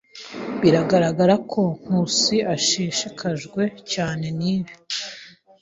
Biragaragara 0.61 1.35
ko 1.51 1.61
Nkusi 1.83 2.33
yumva 2.39 2.49
ashishikajwe 2.55 3.61
cyane 3.93 4.25
nibi. 4.37 4.73